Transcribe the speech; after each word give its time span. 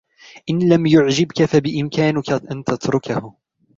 إن 0.49 0.69
لم 0.73 0.85
يعجبك 0.85 1.45
فبإمكانك 1.45 2.29
أن 2.51 2.63
تتركه. 2.63 3.35